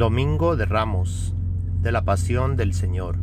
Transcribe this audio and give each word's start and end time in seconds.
Domingo 0.00 0.56
de 0.56 0.64
Ramos, 0.64 1.34
de 1.82 1.92
la 1.92 2.06
Pasión 2.06 2.56
del 2.56 2.72
Señor. 2.72 3.18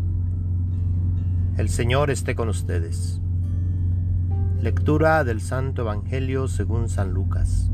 El 1.57 1.69
Señor 1.69 2.11
esté 2.11 2.35
con 2.35 2.49
ustedes. 2.49 3.19
Lectura 4.61 5.23
del 5.23 5.41
Santo 5.41 5.81
Evangelio 5.81 6.47
según 6.47 6.87
San 6.87 7.13
Lucas. 7.13 7.71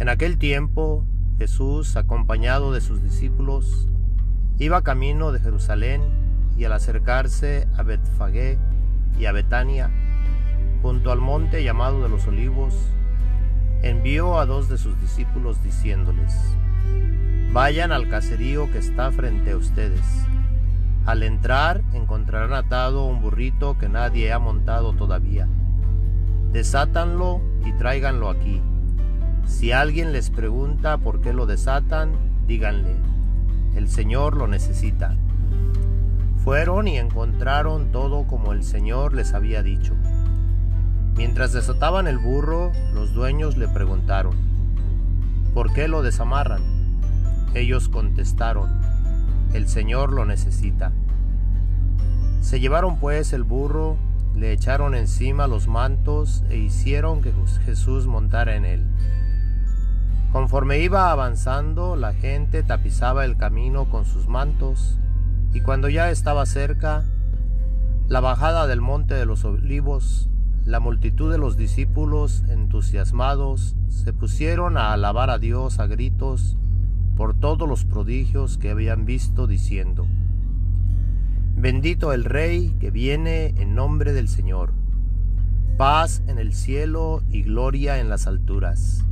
En 0.00 0.08
aquel 0.08 0.38
tiempo, 0.38 1.06
Jesús, 1.38 1.94
acompañado 1.94 2.72
de 2.72 2.80
sus 2.80 3.00
discípulos, 3.00 3.88
iba 4.58 4.82
camino 4.82 5.30
de 5.30 5.38
Jerusalén 5.38 6.02
y 6.58 6.64
al 6.64 6.72
acercarse 6.72 7.68
a 7.76 7.84
Betfagé 7.84 8.58
y 9.20 9.26
a 9.26 9.30
Betania, 9.30 9.88
junto 10.82 11.12
al 11.12 11.20
monte 11.20 11.62
llamado 11.62 12.02
de 12.02 12.08
los 12.08 12.26
olivos, 12.26 12.74
envió 13.82 14.40
a 14.40 14.46
dos 14.46 14.68
de 14.68 14.78
sus 14.78 15.00
discípulos 15.00 15.62
diciéndoles, 15.62 16.34
Vayan 17.52 17.92
al 17.92 18.08
caserío 18.08 18.70
que 18.70 18.78
está 18.78 19.12
frente 19.12 19.52
a 19.52 19.58
ustedes. 19.58 20.00
Al 21.04 21.22
entrar 21.22 21.82
encontrarán 21.92 22.54
atado 22.54 23.04
un 23.04 23.20
burrito 23.20 23.76
que 23.76 23.90
nadie 23.90 24.32
ha 24.32 24.38
montado 24.38 24.94
todavía. 24.94 25.46
Desátanlo 26.50 27.42
y 27.66 27.72
tráiganlo 27.72 28.30
aquí. 28.30 28.62
Si 29.44 29.70
alguien 29.70 30.12
les 30.12 30.30
pregunta 30.30 30.96
por 30.96 31.20
qué 31.20 31.34
lo 31.34 31.44
desatan, 31.44 32.14
díganle, 32.46 32.96
el 33.76 33.86
Señor 33.90 34.34
lo 34.34 34.46
necesita. 34.46 35.14
Fueron 36.44 36.88
y 36.88 36.96
encontraron 36.96 37.92
todo 37.92 38.26
como 38.26 38.54
el 38.54 38.64
Señor 38.64 39.12
les 39.12 39.34
había 39.34 39.62
dicho. 39.62 39.92
Mientras 41.16 41.52
desataban 41.52 42.06
el 42.06 42.16
burro, 42.16 42.72
los 42.94 43.12
dueños 43.12 43.58
le 43.58 43.68
preguntaron, 43.68 44.32
¿por 45.52 45.74
qué 45.74 45.86
lo 45.86 46.00
desamarran? 46.00 46.71
Ellos 47.54 47.90
contestaron, 47.90 48.70
el 49.52 49.68
Señor 49.68 50.12
lo 50.12 50.24
necesita. 50.24 50.90
Se 52.40 52.60
llevaron 52.60 52.98
pues 52.98 53.34
el 53.34 53.42
burro, 53.42 53.98
le 54.34 54.52
echaron 54.52 54.94
encima 54.94 55.46
los 55.46 55.68
mantos 55.68 56.44
e 56.48 56.56
hicieron 56.56 57.20
que 57.20 57.32
Jesús 57.66 58.06
montara 58.06 58.56
en 58.56 58.64
él. 58.64 58.86
Conforme 60.32 60.78
iba 60.78 61.12
avanzando, 61.12 61.94
la 61.94 62.14
gente 62.14 62.62
tapizaba 62.62 63.26
el 63.26 63.36
camino 63.36 63.90
con 63.90 64.06
sus 64.06 64.28
mantos, 64.28 64.98
y 65.52 65.60
cuando 65.60 65.90
ya 65.90 66.10
estaba 66.10 66.46
cerca, 66.46 67.04
la 68.08 68.20
bajada 68.20 68.66
del 68.66 68.80
monte 68.80 69.12
de 69.12 69.26
los 69.26 69.44
olivos, 69.44 70.30
la 70.64 70.80
multitud 70.80 71.30
de 71.30 71.36
los 71.36 71.58
discípulos 71.58 72.44
entusiasmados 72.48 73.76
se 73.90 74.14
pusieron 74.14 74.78
a 74.78 74.94
alabar 74.94 75.28
a 75.28 75.38
Dios 75.38 75.78
a 75.80 75.86
gritos 75.86 76.56
por 77.22 77.34
todos 77.34 77.68
los 77.68 77.84
prodigios 77.84 78.58
que 78.58 78.70
habían 78.70 79.04
visto, 79.04 79.46
diciendo, 79.46 80.08
Bendito 81.56 82.12
el 82.12 82.24
Rey 82.24 82.74
que 82.80 82.90
viene 82.90 83.54
en 83.58 83.76
nombre 83.76 84.12
del 84.12 84.26
Señor, 84.26 84.72
paz 85.76 86.24
en 86.26 86.40
el 86.40 86.52
cielo 86.52 87.22
y 87.30 87.44
gloria 87.44 88.00
en 88.00 88.08
las 88.08 88.26
alturas. 88.26 89.04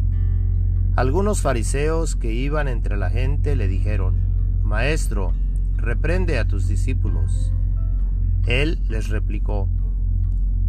Algunos 0.96 1.40
fariseos 1.40 2.16
que 2.16 2.32
iban 2.32 2.66
entre 2.66 2.96
la 2.96 3.10
gente 3.10 3.54
le 3.54 3.68
dijeron, 3.68 4.16
Maestro, 4.64 5.32
reprende 5.76 6.40
a 6.40 6.48
tus 6.48 6.66
discípulos. 6.66 7.52
Él 8.44 8.80
les 8.88 9.08
replicó, 9.08 9.68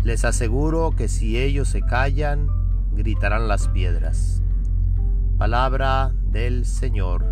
Les 0.03 0.25
aseguro 0.25 0.91
que 0.91 1.07
si 1.07 1.39
ellos 1.39 1.69
se 1.69 1.81
callan, 1.81 2.49
gritarán 2.95 3.47
las 3.47 3.67
piedras. 3.67 4.43
Palabra 5.39 6.13
del 6.31 6.65
Señor. 6.65 7.25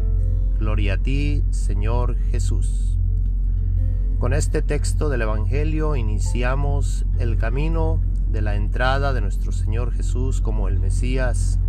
Gloria 0.59 0.95
a 0.95 0.97
ti, 0.97 1.43
Señor 1.51 2.17
Jesús. 2.31 2.97
Con 4.19 4.33
este 4.33 4.61
texto 4.61 5.09
del 5.09 5.21
Evangelio 5.21 5.95
iniciamos 5.95 7.05
el 7.17 7.37
camino 7.37 8.01
de 8.29 8.41
la 8.41 8.55
entrada 8.55 9.13
de 9.13 9.21
nuestro 9.21 9.51
Señor 9.51 9.91
Jesús 9.93 10.41
como 10.41 10.67
el 10.67 10.79
Mesías 10.79 11.59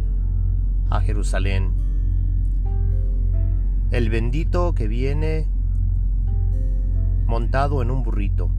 a 0.91 1.01
Jerusalén. 1.01 1.73
El 3.93 4.11
bendito 4.11 4.75
que 4.75 4.89
viene 4.89 5.47
montado 7.27 7.83
en 7.83 7.91
un 7.91 8.03
burrito, 8.03 8.51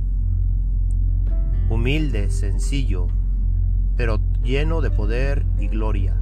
humilde, 1.70 2.30
sencillo, 2.30 3.08
pero 3.98 4.20
lleno 4.44 4.81
de 4.81 4.92
poder 4.92 5.46
y 5.60 5.68
gloria 5.68 6.16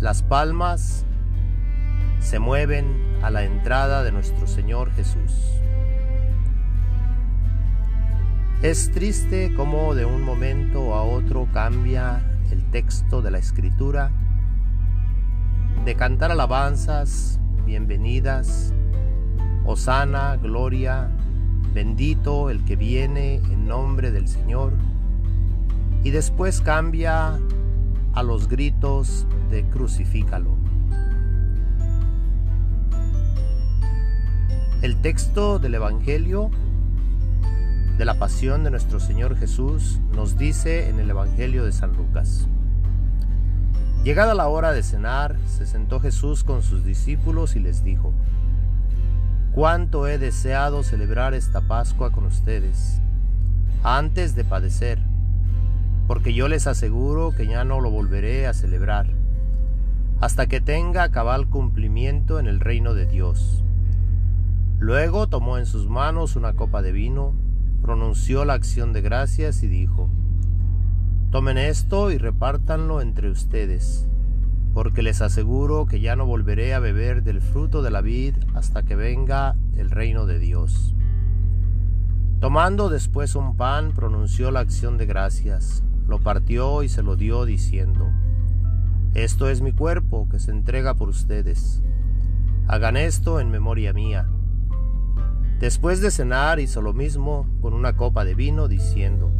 las 0.00 0.22
palmas 0.22 1.05
se 2.26 2.40
mueven 2.40 3.20
a 3.22 3.30
la 3.30 3.44
entrada 3.44 4.02
de 4.02 4.10
nuestro 4.10 4.48
Señor 4.48 4.90
Jesús. 4.90 5.32
Es 8.62 8.90
triste 8.90 9.54
cómo 9.54 9.94
de 9.94 10.06
un 10.06 10.22
momento 10.22 10.92
a 10.94 11.04
otro 11.04 11.46
cambia 11.52 12.20
el 12.50 12.68
texto 12.72 13.22
de 13.22 13.30
la 13.30 13.38
escritura, 13.38 14.10
de 15.84 15.94
cantar 15.94 16.32
alabanzas, 16.32 17.38
bienvenidas, 17.64 18.74
Osana, 19.64 20.36
gloria, 20.36 21.08
bendito 21.72 22.50
el 22.50 22.64
que 22.64 22.74
viene 22.74 23.36
en 23.36 23.68
nombre 23.68 24.10
del 24.10 24.26
Señor, 24.26 24.72
y 26.02 26.10
después 26.10 26.60
cambia 26.60 27.38
a 28.14 28.22
los 28.24 28.48
gritos 28.48 29.28
de 29.48 29.62
crucifícalo. 29.70 30.65
El 34.82 35.00
texto 35.00 35.58
del 35.58 35.74
Evangelio 35.74 36.50
de 37.98 38.04
la 38.04 38.14
pasión 38.18 38.64
de 38.64 38.70
nuestro 38.70 39.00
Señor 39.00 39.36
Jesús 39.36 40.00
nos 40.14 40.36
dice 40.36 40.88
en 40.88 41.00
el 41.00 41.10
Evangelio 41.10 41.64
de 41.64 41.72
San 41.72 41.92
Lucas. 41.96 42.46
Llegada 44.04 44.34
la 44.34 44.48
hora 44.48 44.72
de 44.72 44.82
cenar, 44.82 45.36
se 45.46 45.66
sentó 45.66 46.00
Jesús 46.00 46.44
con 46.44 46.62
sus 46.62 46.84
discípulos 46.84 47.56
y 47.56 47.60
les 47.60 47.82
dijo, 47.82 48.12
Cuánto 49.52 50.06
he 50.06 50.18
deseado 50.18 50.82
celebrar 50.82 51.34
esta 51.34 51.62
Pascua 51.62 52.10
con 52.10 52.26
ustedes, 52.26 53.00
antes 53.82 54.34
de 54.34 54.44
padecer 54.44 54.98
porque 56.06 56.34
yo 56.34 56.48
les 56.48 56.66
aseguro 56.66 57.32
que 57.32 57.46
ya 57.46 57.64
no 57.64 57.80
lo 57.80 57.90
volveré 57.90 58.46
a 58.46 58.54
celebrar, 58.54 59.06
hasta 60.20 60.46
que 60.46 60.60
tenga 60.60 61.10
cabal 61.10 61.48
cumplimiento 61.48 62.38
en 62.38 62.46
el 62.46 62.60
reino 62.60 62.94
de 62.94 63.06
Dios. 63.06 63.64
Luego 64.78 65.26
tomó 65.26 65.56
en 65.56 65.66
sus 65.66 65.88
manos 65.88 66.36
una 66.36 66.52
copa 66.52 66.82
de 66.82 66.92
vino, 66.92 67.32
pronunció 67.80 68.44
la 68.44 68.52
acción 68.52 68.92
de 68.92 69.00
gracias 69.00 69.62
y 69.62 69.68
dijo, 69.68 70.10
Tomen 71.30 71.58
esto 71.58 72.10
y 72.10 72.18
repártanlo 72.18 73.00
entre 73.00 73.30
ustedes, 73.30 74.06
porque 74.74 75.02
les 75.02 75.22
aseguro 75.22 75.86
que 75.86 76.00
ya 76.00 76.14
no 76.14 76.26
volveré 76.26 76.74
a 76.74 76.78
beber 76.78 77.22
del 77.22 77.40
fruto 77.40 77.82
de 77.82 77.90
la 77.90 78.00
vid 78.00 78.34
hasta 78.54 78.82
que 78.82 78.96
venga 78.96 79.56
el 79.76 79.90
reino 79.90 80.26
de 80.26 80.38
Dios. 80.38 80.94
Tomando 82.40 82.90
después 82.90 83.34
un 83.34 83.56
pan, 83.56 83.92
pronunció 83.92 84.50
la 84.50 84.60
acción 84.60 84.98
de 84.98 85.06
gracias, 85.06 85.82
lo 86.06 86.20
partió 86.20 86.82
y 86.82 86.88
se 86.90 87.02
lo 87.02 87.16
dio 87.16 87.46
diciendo, 87.46 88.10
Esto 89.14 89.48
es 89.48 89.62
mi 89.62 89.72
cuerpo 89.72 90.28
que 90.30 90.38
se 90.38 90.50
entrega 90.50 90.94
por 90.94 91.08
ustedes. 91.08 91.82
Hagan 92.68 92.96
esto 92.96 93.40
en 93.40 93.50
memoria 93.50 93.92
mía. 93.92 94.28
Después 95.60 96.00
de 96.00 96.10
cenar 96.10 96.60
hizo 96.60 96.82
lo 96.82 96.92
mismo 96.92 97.48
con 97.60 97.72
una 97.72 97.96
copa 97.96 98.24
de 98.24 98.34
vino 98.34 98.68
diciendo, 98.68 99.30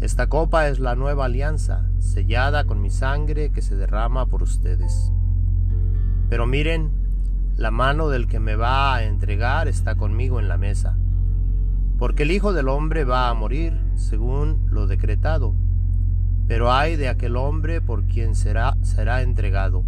Esta 0.00 0.28
copa 0.28 0.68
es 0.68 0.78
la 0.78 0.94
nueva 0.94 1.26
alianza, 1.26 1.88
sellada 1.98 2.64
con 2.64 2.82
mi 2.82 2.90
sangre 2.90 3.50
que 3.50 3.62
se 3.62 3.76
derrama 3.76 4.26
por 4.26 4.42
ustedes. 4.42 5.12
Pero 6.28 6.46
miren, 6.46 6.90
la 7.56 7.70
mano 7.70 8.08
del 8.08 8.26
que 8.26 8.40
me 8.40 8.56
va 8.56 8.94
a 8.94 9.04
entregar 9.04 9.68
está 9.68 9.94
conmigo 9.94 10.40
en 10.40 10.48
la 10.48 10.58
mesa 10.58 10.96
porque 11.98 12.24
el 12.24 12.32
Hijo 12.32 12.52
del 12.52 12.68
Hombre 12.68 13.04
va 13.04 13.28
a 13.28 13.34
morir 13.34 13.78
según 13.94 14.66
lo 14.68 14.86
decretado, 14.86 15.54
pero 16.48 16.72
hay 16.72 16.96
de 16.96 17.08
aquel 17.08 17.36
hombre 17.36 17.80
por 17.80 18.04
quien 18.04 18.34
será, 18.34 18.76
será 18.82 19.22
entregado. 19.22 19.84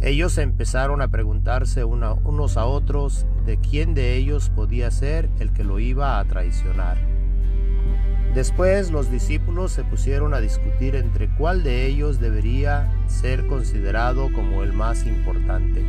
Ellos 0.00 0.38
empezaron 0.38 1.02
a 1.02 1.08
preguntarse 1.08 1.82
unos 1.84 2.56
a 2.56 2.64
otros 2.66 3.26
de 3.44 3.58
quién 3.58 3.94
de 3.94 4.14
ellos 4.16 4.48
podía 4.48 4.90
ser 4.92 5.28
el 5.40 5.52
que 5.52 5.64
lo 5.64 5.80
iba 5.80 6.20
a 6.20 6.24
traicionar. 6.24 6.98
Después 8.32 8.92
los 8.92 9.10
discípulos 9.10 9.72
se 9.72 9.82
pusieron 9.82 10.34
a 10.34 10.40
discutir 10.40 10.94
entre 10.94 11.28
cuál 11.34 11.64
de 11.64 11.86
ellos 11.86 12.20
debería 12.20 12.92
ser 13.06 13.48
considerado 13.48 14.32
como 14.32 14.62
el 14.62 14.72
más 14.72 15.04
importante. 15.04 15.84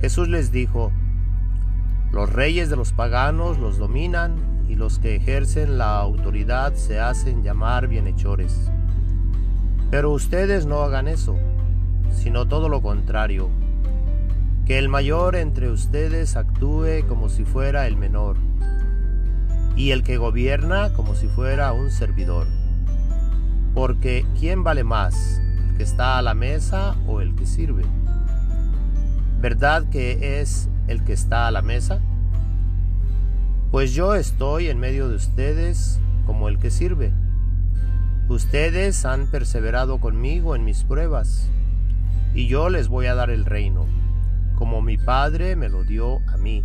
Jesús 0.00 0.28
les 0.28 0.52
dijo, 0.52 0.92
los 2.12 2.32
reyes 2.32 2.70
de 2.70 2.76
los 2.76 2.92
paganos 2.92 3.58
los 3.58 3.76
dominan 3.78 4.36
y 4.68 4.76
los 4.76 5.00
que 5.00 5.16
ejercen 5.16 5.78
la 5.78 5.98
autoridad 5.98 6.74
se 6.74 7.00
hacen 7.00 7.42
llamar 7.42 7.88
bienhechores. 7.88 8.70
Pero 9.90 10.12
ustedes 10.12 10.66
no 10.66 10.82
hagan 10.82 11.08
eso, 11.08 11.36
sino 12.12 12.46
todo 12.46 12.68
lo 12.68 12.82
contrario. 12.82 13.50
que 14.66 14.78
el 14.78 14.88
mayor 14.88 15.36
entre 15.36 15.70
ustedes 15.70 16.36
actúe 16.36 17.06
como 17.06 17.28
si 17.28 17.44
fuera 17.44 17.86
el 17.86 17.96
menor, 17.96 18.36
y 19.76 19.90
el 19.90 20.02
que 20.02 20.16
gobierna 20.16 20.92
como 20.94 21.14
si 21.14 21.26
fuera 21.26 21.72
un 21.72 21.90
servidor. 21.90 22.46
Porque 23.74 24.24
¿quién 24.38 24.62
vale 24.64 24.84
más, 24.84 25.40
el 25.68 25.76
que 25.76 25.82
está 25.82 26.16
a 26.16 26.22
la 26.22 26.34
mesa 26.34 26.94
o 27.06 27.20
el 27.20 27.34
que 27.34 27.44
sirve? 27.44 27.84
¿Verdad 29.40 29.88
que 29.90 30.40
es 30.40 30.70
el 30.86 31.04
que 31.04 31.12
está 31.12 31.46
a 31.46 31.50
la 31.50 31.60
mesa? 31.60 32.00
Pues 33.70 33.92
yo 33.92 34.14
estoy 34.14 34.68
en 34.68 34.78
medio 34.78 35.08
de 35.08 35.16
ustedes 35.16 36.00
como 36.24 36.48
el 36.48 36.58
que 36.58 36.70
sirve. 36.70 37.12
Ustedes 38.28 39.04
han 39.04 39.26
perseverado 39.26 39.98
conmigo 39.98 40.54
en 40.54 40.64
mis 40.64 40.84
pruebas, 40.84 41.50
y 42.34 42.46
yo 42.46 42.68
les 42.68 42.88
voy 42.88 43.06
a 43.06 43.14
dar 43.14 43.30
el 43.30 43.44
reino, 43.44 43.86
como 44.56 44.82
mi 44.82 44.98
Padre 44.98 45.56
me 45.56 45.68
lo 45.68 45.84
dio 45.84 46.18
a 46.28 46.36
mí, 46.36 46.64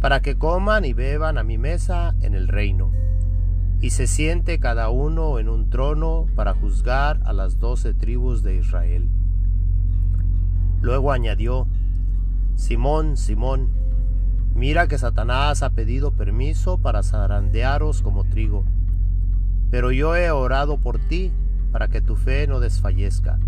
para 0.00 0.20
que 0.20 0.36
coman 0.36 0.84
y 0.84 0.92
beban 0.92 1.38
a 1.38 1.42
mi 1.42 1.58
mesa 1.58 2.14
en 2.20 2.34
el 2.34 2.48
reino, 2.48 2.92
y 3.80 3.90
se 3.90 4.06
siente 4.06 4.58
cada 4.58 4.90
uno 4.90 5.38
en 5.38 5.48
un 5.48 5.70
trono 5.70 6.26
para 6.34 6.54
juzgar 6.54 7.20
a 7.24 7.32
las 7.32 7.58
doce 7.58 7.94
tribus 7.94 8.42
de 8.42 8.56
Israel. 8.56 9.08
Luego 10.82 11.12
añadió, 11.12 11.66
Simón, 12.54 13.16
Simón, 13.16 13.80
Mira 14.54 14.88
que 14.88 14.98
Satanás 14.98 15.62
ha 15.62 15.70
pedido 15.70 16.10
permiso 16.10 16.78
para 16.78 17.02
zarandearos 17.02 18.02
como 18.02 18.24
trigo. 18.24 18.64
Pero 19.70 19.92
yo 19.92 20.16
he 20.16 20.30
orado 20.30 20.78
por 20.78 20.98
ti 20.98 21.32
para 21.70 21.88
que 21.88 22.00
tu 22.00 22.16
fe 22.16 22.46
no 22.46 22.60
desfallezca. 22.60 23.38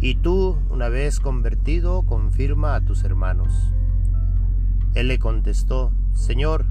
Y 0.00 0.16
tú, 0.16 0.58
una 0.70 0.88
vez 0.88 1.20
convertido, 1.20 2.02
confirma 2.02 2.74
a 2.74 2.80
tus 2.80 3.04
hermanos. 3.04 3.72
Él 4.94 5.08
le 5.08 5.18
contestó, 5.18 5.92
Señor, 6.12 6.66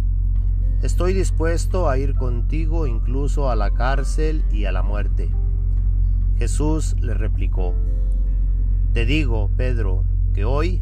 estoy 0.81 1.14
dispuesto 1.14 1.90
a 1.90 1.98
ir 1.98 2.16
contigo 2.16 2.88
incluso 2.88 3.50
a 3.50 3.56
la 3.56 3.72
cárcel 3.72 4.44
y 4.52 4.66
a 4.66 4.72
la 4.72 4.84
muerte. 4.84 5.30
Jesús 6.38 6.96
le 7.00 7.14
replicó, 7.14 7.74
Te 8.94 9.06
digo, 9.06 9.50
Pedro, 9.56 10.04
que 10.34 10.46
hoy 10.46 10.81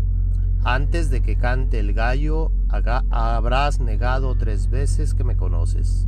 antes 0.63 1.09
de 1.09 1.21
que 1.21 1.37
cante 1.37 1.79
el 1.79 1.93
gallo, 1.93 2.51
habrás 2.69 3.79
negado 3.79 4.35
tres 4.35 4.69
veces 4.69 5.15
que 5.15 5.23
me 5.23 5.35
conoces. 5.35 6.07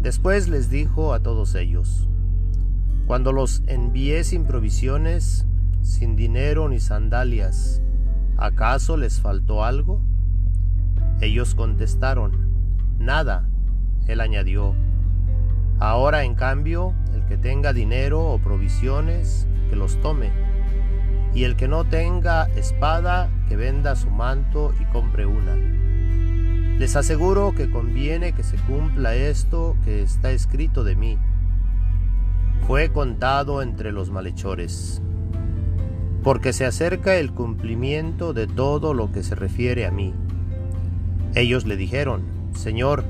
Después 0.00 0.48
les 0.48 0.70
dijo 0.70 1.12
a 1.12 1.20
todos 1.20 1.56
ellos, 1.56 2.08
Cuando 3.08 3.32
los 3.32 3.62
envié 3.66 4.22
sin 4.22 4.44
provisiones, 4.44 5.46
sin 5.80 6.14
dinero 6.14 6.68
ni 6.68 6.78
sandalias, 6.78 7.80
¿acaso 8.36 8.98
les 8.98 9.22
faltó 9.22 9.64
algo? 9.64 10.02
Ellos 11.22 11.54
contestaron, 11.54 12.52
Nada. 12.98 13.48
Él 14.08 14.20
añadió, 14.20 14.74
Ahora 15.78 16.24
en 16.24 16.34
cambio, 16.34 16.92
el 17.14 17.24
que 17.24 17.38
tenga 17.38 17.72
dinero 17.72 18.20
o 18.26 18.40
provisiones, 18.40 19.48
que 19.70 19.76
los 19.76 19.98
tome 20.02 20.30
y 21.32 21.44
el 21.44 21.56
que 21.56 21.66
no 21.66 21.84
tenga 21.84 22.44
espada, 22.56 23.30
que 23.48 23.56
venda 23.56 23.96
su 23.96 24.10
manto 24.10 24.74
y 24.80 24.84
compre 24.84 25.24
una. 25.24 25.56
Les 26.76 26.94
aseguro 26.94 27.54
que 27.56 27.70
conviene 27.70 28.34
que 28.34 28.42
se 28.42 28.58
cumpla 28.58 29.14
esto 29.14 29.78
que 29.82 30.02
está 30.02 30.30
escrito 30.30 30.84
de 30.84 30.94
mí. 30.94 31.18
Fue 32.66 32.90
contado 32.90 33.62
entre 33.62 33.92
los 33.92 34.10
malhechores, 34.10 35.00
porque 36.22 36.52
se 36.52 36.66
acerca 36.66 37.16
el 37.16 37.32
cumplimiento 37.32 38.32
de 38.34 38.46
todo 38.46 38.92
lo 38.92 39.10
que 39.10 39.22
se 39.22 39.34
refiere 39.34 39.86
a 39.86 39.90
mí. 39.90 40.12
Ellos 41.34 41.66
le 41.66 41.76
dijeron, 41.76 42.22
Señor, 42.54 43.04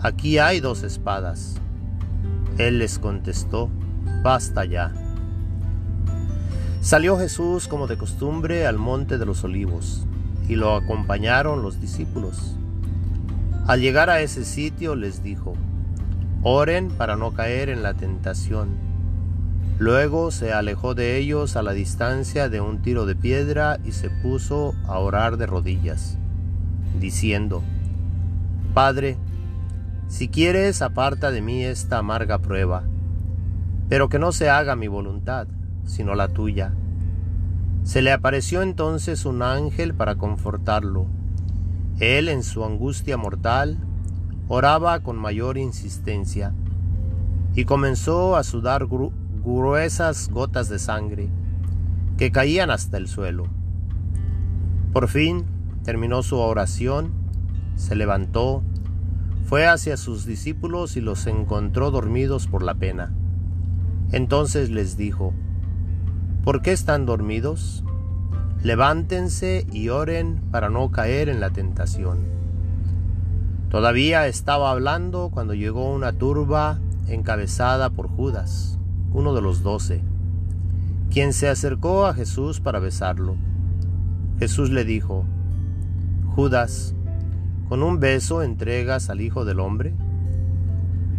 aquí 0.00 0.38
hay 0.38 0.60
dos 0.60 0.82
espadas. 0.82 1.56
Él 2.56 2.78
les 2.78 2.98
contestó, 2.98 3.70
basta 4.22 4.64
ya. 4.64 4.92
Salió 6.80 7.18
Jesús 7.18 7.68
como 7.68 7.86
de 7.86 7.98
costumbre 7.98 8.66
al 8.66 8.78
monte 8.78 9.18
de 9.18 9.26
los 9.26 9.44
olivos, 9.44 10.06
y 10.48 10.56
lo 10.56 10.74
acompañaron 10.74 11.62
los 11.62 11.80
discípulos. 11.80 12.56
Al 13.66 13.80
llegar 13.80 14.08
a 14.08 14.20
ese 14.20 14.44
sitio 14.44 14.96
les 14.96 15.22
dijo, 15.22 15.54
Oren 16.42 16.88
para 16.90 17.16
no 17.16 17.32
caer 17.32 17.68
en 17.68 17.82
la 17.82 17.94
tentación. 17.94 18.68
Luego 19.78 20.30
se 20.30 20.52
alejó 20.52 20.94
de 20.94 21.18
ellos 21.18 21.56
a 21.56 21.62
la 21.62 21.72
distancia 21.72 22.48
de 22.48 22.60
un 22.60 22.80
tiro 22.80 23.06
de 23.06 23.16
piedra 23.16 23.78
y 23.84 23.92
se 23.92 24.08
puso 24.08 24.74
a 24.86 24.98
orar 24.98 25.36
de 25.36 25.46
rodillas, 25.46 26.16
diciendo, 27.00 27.62
Padre, 28.72 29.16
si 30.06 30.28
quieres 30.28 30.80
aparta 30.80 31.32
de 31.32 31.42
mí 31.42 31.64
esta 31.64 31.98
amarga 31.98 32.38
prueba, 32.38 32.84
pero 33.88 34.08
que 34.08 34.20
no 34.20 34.30
se 34.30 34.48
haga 34.48 34.76
mi 34.76 34.86
voluntad, 34.86 35.48
sino 35.84 36.14
la 36.14 36.28
tuya. 36.28 36.72
Se 37.82 38.00
le 38.00 38.12
apareció 38.12 38.62
entonces 38.62 39.24
un 39.24 39.42
ángel 39.42 39.94
para 39.94 40.14
confortarlo. 40.14 41.06
Él, 41.98 42.28
en 42.28 42.44
su 42.44 42.64
angustia 42.64 43.16
mortal, 43.16 43.78
oraba 44.48 45.00
con 45.00 45.16
mayor 45.16 45.58
insistencia 45.58 46.54
y 47.54 47.64
comenzó 47.64 48.36
a 48.36 48.44
sudar 48.44 48.86
gruesas 49.44 50.28
gotas 50.30 50.68
de 50.68 50.78
sangre 50.78 51.28
que 52.16 52.32
caían 52.32 52.70
hasta 52.70 52.96
el 52.96 53.08
suelo. 53.08 53.44
Por 54.92 55.08
fin 55.08 55.44
terminó 55.84 56.22
su 56.22 56.36
oración, 56.38 57.12
se 57.76 57.94
levantó, 57.94 58.62
fue 59.44 59.66
hacia 59.66 59.96
sus 59.96 60.26
discípulos 60.26 60.96
y 60.96 61.00
los 61.00 61.26
encontró 61.26 61.90
dormidos 61.90 62.46
por 62.46 62.62
la 62.62 62.74
pena. 62.74 63.12
Entonces 64.12 64.70
les 64.70 64.96
dijo, 64.96 65.32
¿Por 66.44 66.62
qué 66.62 66.72
están 66.72 67.04
dormidos? 67.04 67.84
Levántense 68.62 69.66
y 69.70 69.90
oren 69.90 70.40
para 70.50 70.70
no 70.70 70.90
caer 70.90 71.28
en 71.28 71.40
la 71.40 71.50
tentación. 71.50 72.18
Todavía 73.70 74.26
estaba 74.26 74.70
hablando 74.70 75.30
cuando 75.30 75.52
llegó 75.52 75.92
una 75.92 76.12
turba 76.12 76.78
encabezada 77.06 77.90
por 77.90 78.08
Judas, 78.08 78.78
uno 79.12 79.34
de 79.34 79.42
los 79.42 79.62
doce, 79.62 80.02
quien 81.10 81.32
se 81.34 81.48
acercó 81.48 82.06
a 82.06 82.14
Jesús 82.14 82.60
para 82.60 82.78
besarlo. 82.78 83.36
Jesús 84.38 84.70
le 84.70 84.84
dijo, 84.84 85.24
Judas, 86.34 86.94
¿con 87.68 87.82
un 87.82 88.00
beso 88.00 88.42
entregas 88.42 89.10
al 89.10 89.20
Hijo 89.20 89.44
del 89.44 89.60
Hombre? 89.60 89.92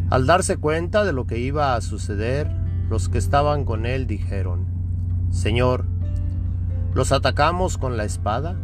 Al 0.09 0.25
darse 0.25 0.57
cuenta 0.57 1.03
de 1.03 1.13
lo 1.13 1.27
que 1.27 1.37
iba 1.37 1.75
a 1.75 1.81
suceder, 1.81 2.49
los 2.89 3.09
que 3.09 3.19
estaban 3.19 3.63
con 3.63 3.85
él 3.85 4.07
dijeron, 4.07 4.65
Señor, 5.29 5.85
los 6.95 7.11
atacamos 7.11 7.77
con 7.77 7.95
la 7.95 8.05
espada. 8.05 8.55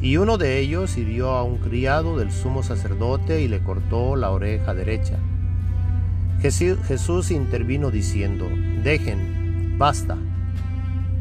Y 0.00 0.18
uno 0.18 0.38
de 0.38 0.58
ellos 0.58 0.98
hirió 0.98 1.30
a 1.30 1.42
un 1.42 1.58
criado 1.58 2.18
del 2.18 2.30
sumo 2.30 2.62
sacerdote 2.62 3.40
y 3.40 3.48
le 3.48 3.60
cortó 3.60 4.16
la 4.16 4.30
oreja 4.30 4.74
derecha. 4.74 5.18
Jesús 6.40 7.30
intervino 7.30 7.90
diciendo, 7.90 8.46
dejen, 8.84 9.76
basta. 9.78 10.16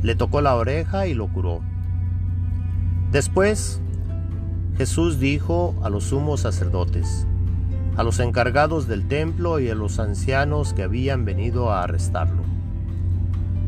Le 0.01 0.15
tocó 0.15 0.41
la 0.41 0.55
oreja 0.55 1.07
y 1.07 1.13
lo 1.13 1.27
curó. 1.27 1.61
Después, 3.11 3.81
Jesús 4.77 5.19
dijo 5.19 5.73
a 5.81 5.89
los 5.89 6.05
sumos 6.05 6.41
sacerdotes, 6.41 7.25
a 7.95 8.03
los 8.03 8.19
encargados 8.19 8.87
del 8.87 9.07
templo 9.07 9.59
y 9.61 9.69
a 9.69 9.75
los 9.75 9.99
ancianos 9.99 10.73
que 10.73 10.83
habían 10.83 11.23
venido 11.23 11.71
a 11.71 11.83
arrestarlo, 11.83 12.43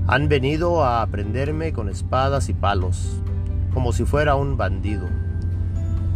han 0.06 0.28
venido 0.28 0.84
a 0.84 1.02
aprenderme 1.02 1.72
con 1.72 1.88
espadas 1.88 2.50
y 2.50 2.54
palos, 2.54 3.22
como 3.78 3.94
si 3.94 4.06
fuera 4.06 4.34
un 4.34 4.58
bandido. 4.58 5.08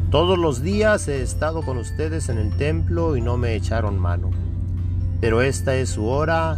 Todos 0.09 0.39
los 0.39 0.63
días 0.63 1.07
he 1.07 1.21
estado 1.21 1.61
con 1.61 1.77
ustedes 1.77 2.27
en 2.27 2.39
el 2.39 2.57
templo 2.57 3.15
y 3.15 3.21
no 3.21 3.37
me 3.37 3.53
echaron 3.53 3.99
mano. 3.99 4.31
Pero 5.19 5.43
esta 5.43 5.75
es 5.75 5.91
su 5.91 6.07
hora 6.07 6.57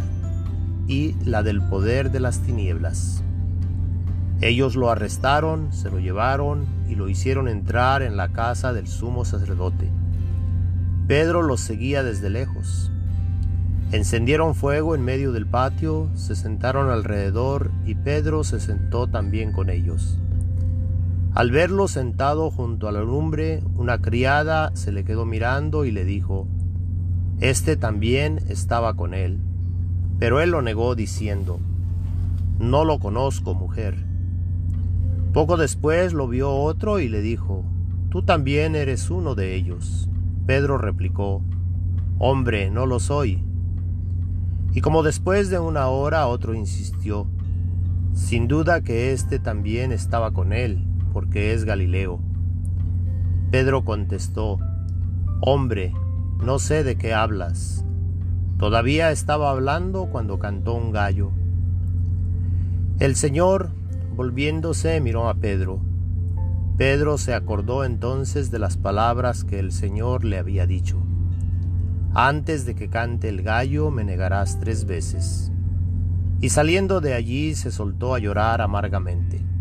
y 0.88 1.14
la 1.26 1.42
del 1.42 1.60
poder 1.60 2.10
de 2.10 2.20
las 2.20 2.40
tinieblas. 2.40 3.22
Ellos 4.40 4.76
lo 4.76 4.90
arrestaron, 4.90 5.74
se 5.74 5.90
lo 5.90 5.98
llevaron 5.98 6.64
y 6.88 6.94
lo 6.94 7.10
hicieron 7.10 7.48
entrar 7.48 8.00
en 8.00 8.16
la 8.16 8.30
casa 8.30 8.72
del 8.72 8.86
sumo 8.86 9.26
sacerdote. 9.26 9.90
Pedro 11.06 11.42
los 11.42 11.60
seguía 11.60 12.02
desde 12.02 12.30
lejos. 12.30 12.90
Encendieron 13.92 14.54
fuego 14.54 14.94
en 14.94 15.02
medio 15.02 15.32
del 15.32 15.46
patio, 15.46 16.08
se 16.14 16.34
sentaron 16.34 16.88
alrededor 16.88 17.72
y 17.84 17.94
Pedro 17.94 18.42
se 18.42 18.58
sentó 18.58 19.06
también 19.06 19.52
con 19.52 19.68
ellos. 19.68 20.18
Al 21.34 21.50
verlo 21.50 21.88
sentado 21.88 22.48
junto 22.48 22.86
a 22.86 22.92
la 22.92 23.00
lumbre, 23.02 23.60
una 23.74 24.00
criada 24.00 24.70
se 24.76 24.92
le 24.92 25.04
quedó 25.04 25.26
mirando 25.26 25.84
y 25.84 25.90
le 25.90 26.04
dijo, 26.04 26.46
Este 27.40 27.76
también 27.76 28.38
estaba 28.48 28.94
con 28.94 29.14
él. 29.14 29.40
Pero 30.20 30.40
él 30.40 30.52
lo 30.52 30.62
negó 30.62 30.94
diciendo, 30.94 31.58
No 32.60 32.84
lo 32.84 33.00
conozco, 33.00 33.52
mujer. 33.52 33.96
Poco 35.32 35.56
después 35.56 36.12
lo 36.12 36.28
vio 36.28 36.52
otro 36.52 37.00
y 37.00 37.08
le 37.08 37.20
dijo, 37.20 37.64
Tú 38.10 38.22
también 38.22 38.76
eres 38.76 39.10
uno 39.10 39.34
de 39.34 39.56
ellos. 39.56 40.08
Pedro 40.46 40.78
replicó, 40.78 41.42
Hombre, 42.20 42.70
no 42.70 42.86
lo 42.86 43.00
soy. 43.00 43.42
Y 44.72 44.82
como 44.82 45.02
después 45.02 45.50
de 45.50 45.58
una 45.58 45.88
hora 45.88 46.28
otro 46.28 46.54
insistió, 46.54 47.26
Sin 48.12 48.46
duda 48.46 48.82
que 48.82 49.12
éste 49.12 49.40
también 49.40 49.90
estaba 49.90 50.30
con 50.30 50.52
él, 50.52 50.93
porque 51.14 51.54
es 51.54 51.64
Galileo. 51.64 52.18
Pedro 53.52 53.84
contestó, 53.84 54.58
Hombre, 55.40 55.94
no 56.42 56.58
sé 56.58 56.82
de 56.82 56.96
qué 56.96 57.14
hablas. 57.14 57.84
Todavía 58.58 59.12
estaba 59.12 59.50
hablando 59.50 60.06
cuando 60.06 60.40
cantó 60.40 60.74
un 60.74 60.90
gallo. 60.90 61.30
El 62.98 63.14
Señor, 63.14 63.70
volviéndose, 64.16 65.00
miró 65.00 65.28
a 65.28 65.34
Pedro. 65.34 65.78
Pedro 66.76 67.16
se 67.16 67.32
acordó 67.32 67.84
entonces 67.84 68.50
de 68.50 68.58
las 68.58 68.76
palabras 68.76 69.44
que 69.44 69.60
el 69.60 69.70
Señor 69.70 70.24
le 70.24 70.38
había 70.38 70.66
dicho. 70.66 71.00
Antes 72.12 72.66
de 72.66 72.74
que 72.74 72.88
cante 72.88 73.28
el 73.28 73.42
gallo 73.42 73.92
me 73.92 74.02
negarás 74.02 74.58
tres 74.58 74.84
veces. 74.84 75.52
Y 76.40 76.48
saliendo 76.48 77.00
de 77.00 77.14
allí 77.14 77.54
se 77.54 77.70
soltó 77.70 78.16
a 78.16 78.18
llorar 78.18 78.60
amargamente. 78.60 79.53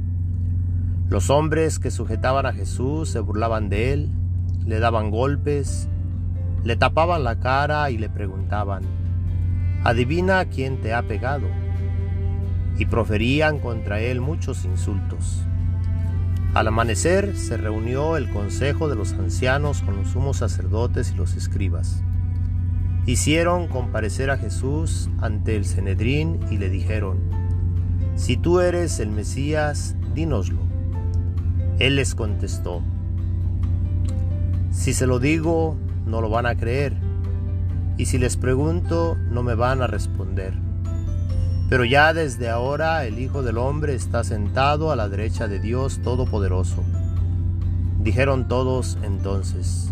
Los 1.14 1.30
hombres 1.30 1.78
que 1.78 1.92
sujetaban 1.92 2.48
a 2.48 2.54
Jesús 2.54 3.08
se 3.08 3.20
burlaban 3.20 3.70
de 3.70 3.94
él, 3.94 4.10
le 4.66 4.80
daban 4.80 5.12
golpes, 5.12 5.88
le 6.64 6.76
tapaban 6.76 7.24
la 7.24 7.40
cara 7.40 7.92
y 7.92 8.00
le 8.00 8.10
preguntaban, 8.10 8.82
Adivina 9.84 10.44
quién 10.46 10.82
te 10.82 10.92
ha 10.92 11.04
pegado 11.04 11.46
y 12.80 12.88
proferían 12.88 13.60
contra 13.60 14.00
él 14.00 14.22
muchos 14.22 14.66
insultos. 14.66 15.46
Al 16.56 16.70
amanecer 16.70 17.38
se 17.38 17.58
reunió 17.58 18.18
el 18.18 18.32
consejo 18.32 18.90
de 18.90 18.96
los 18.96 19.14
ancianos 19.14 19.84
con 19.84 19.98
los 19.98 20.08
sumos 20.08 20.38
sacerdotes 20.38 21.12
y 21.12 21.16
los 21.16 21.36
escribas. 21.36 22.02
Hicieron 23.06 23.68
comparecer 23.68 24.32
a 24.32 24.38
Jesús 24.40 25.12
ante 25.22 25.58
el 25.58 25.66
Cenedrín 25.66 26.40
y 26.50 26.58
le 26.58 26.72
dijeron, 26.72 27.20
Si 28.16 28.36
tú 28.36 28.62
eres 28.62 29.00
el 29.00 29.12
Mesías, 29.12 29.96
dínoslo. 30.16 30.73
Él 31.80 31.96
les 31.96 32.14
contestó, 32.16 32.82
Si 34.72 34.94
se 34.94 35.08
lo 35.08 35.20
digo, 35.20 35.76
no 36.06 36.22
lo 36.22 36.30
van 36.30 36.46
a 36.46 36.56
creer, 36.56 36.94
y 37.98 38.06
si 38.06 38.18
les 38.18 38.38
pregunto, 38.38 39.18
no 39.32 39.44
me 39.44 39.56
van 39.56 39.82
a 39.82 39.88
responder. 39.88 40.54
Pero 41.70 41.86
ya 41.86 42.14
desde 42.14 42.50
ahora 42.50 43.06
el 43.06 43.20
Hijo 43.20 43.42
del 43.42 43.58
Hombre 43.58 43.96
está 43.96 44.24
sentado 44.24 44.92
a 44.92 44.96
la 44.96 45.10
derecha 45.10 45.48
de 45.48 45.60
Dios 45.60 46.02
Todopoderoso. 46.04 46.84
Dijeron 48.00 48.48
todos 48.48 48.98
entonces, 49.02 49.92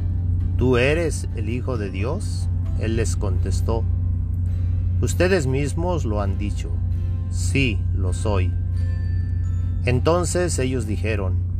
¿tú 0.57 0.77
eres 0.77 1.29
el 1.35 1.50
Hijo 1.50 1.77
de 1.77 1.89
Dios? 1.89 2.47
Él 2.79 2.95
les 2.97 3.15
contestó, 3.15 3.83
Ustedes 5.01 5.47
mismos 5.47 6.05
lo 6.05 6.21
han 6.21 6.38
dicho, 6.38 6.69
sí, 7.31 7.79
lo 7.95 8.13
soy. 8.13 8.53
Entonces 9.85 10.59
ellos 10.59 10.85
dijeron, 10.85 11.50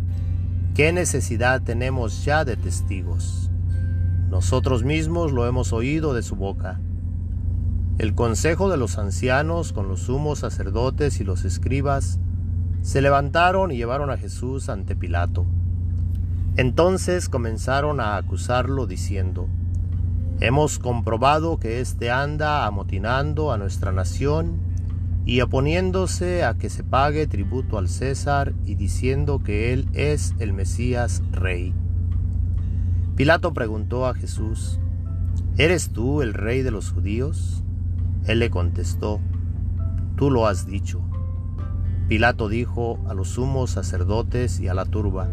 ¿qué 0.74 0.94
necesidad 0.94 1.62
tenemos 1.62 2.24
ya 2.24 2.46
de 2.46 2.56
testigos? 2.56 3.50
Nosotros 4.30 4.84
mismos 4.84 5.32
lo 5.32 5.46
hemos 5.46 5.74
oído 5.74 6.14
de 6.14 6.24
su 6.24 6.36
boca. 6.36 6.80
El 7.98 8.16
consejo 8.16 8.70
de 8.70 8.78
los 8.78 8.98
ancianos 8.98 9.74
con 9.74 9.88
los 9.88 10.02
sumos 10.02 10.40
sacerdotes 10.40 11.20
y 11.20 11.24
los 11.24 11.44
escribas 11.44 12.20
se 12.82 13.02
levantaron 13.02 13.72
y 13.72 13.78
llevaron 13.78 14.10
a 14.10 14.18
Jesús 14.18 14.70
ante 14.70 14.96
Pilato. 14.96 15.46
Entonces 16.56 17.30
comenzaron 17.30 18.00
a 18.00 18.16
acusarlo 18.16 18.88
diciendo, 18.88 19.48
Hemos 20.40 20.80
comprobado 20.80 21.60
que 21.60 21.82
éste 21.82 22.10
anda 22.10 22.66
amotinando 22.66 23.52
a 23.52 23.58
nuestra 23.58 23.92
nación 23.92 24.71
y 25.26 25.42
oponiéndose 25.42 26.44
a 26.44 26.56
que 26.56 26.70
se 26.70 26.84
pague 26.84 27.28
tributo 27.28 27.78
al 27.78 27.90
César 27.90 28.54
y 28.66 28.76
diciendo 28.76 29.40
que 29.44 29.72
él 29.74 29.88
es 29.94 30.34
el 30.40 30.54
Mesías 30.54 31.22
rey. 31.32 31.74
Pilato 33.16 33.54
preguntó 33.54 34.08
a 34.08 34.16
Jesús, 34.16 34.80
¿Eres 35.58 35.92
tú 35.92 36.22
el 36.22 36.34
rey 36.34 36.64
de 36.64 36.72
los 36.72 36.92
judíos? 36.92 37.64
Él 38.26 38.40
le 38.40 38.50
contestó, 38.50 39.20
Tú 40.16 40.32
lo 40.32 40.48
has 40.48 40.66
dicho. 40.66 41.02
Pilato 42.08 42.50
dijo 42.50 43.00
a 43.08 43.14
los 43.14 43.30
sumos 43.30 43.72
sacerdotes 43.72 44.60
y 44.60 44.68
a 44.68 44.74
la 44.74 44.86
turba, 44.86 45.30